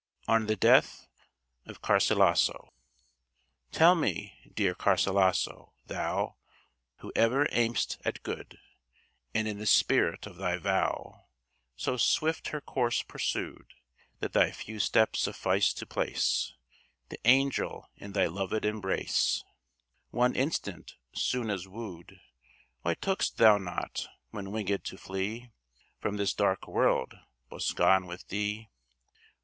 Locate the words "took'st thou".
22.95-23.59